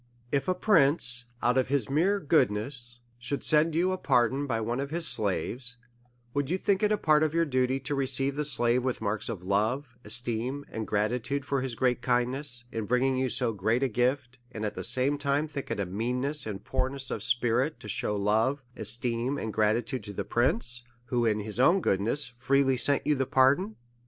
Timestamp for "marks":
8.99-9.29